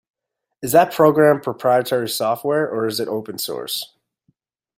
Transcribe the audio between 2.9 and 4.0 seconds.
it open source?